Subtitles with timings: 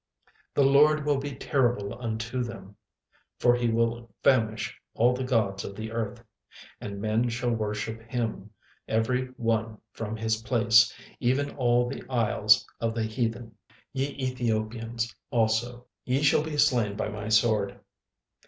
[0.55, 2.75] 36:002:011 The LORD will be terrible unto them:
[3.37, 6.23] for he will famish all the gods of the earth;
[6.79, 8.49] and men shall worship him,
[8.87, 13.55] every one from his place, even all the isles of the heathen.
[13.69, 17.79] 36:002:012 Ye Ethiopians also, ye shall be slain by my sword.